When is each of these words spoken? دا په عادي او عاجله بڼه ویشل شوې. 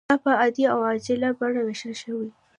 دا 0.09 0.15
په 0.23 0.31
عادي 0.41 0.63
او 0.73 0.79
عاجله 0.87 1.29
بڼه 1.39 1.61
ویشل 1.63 1.93
شوې. 2.01 2.29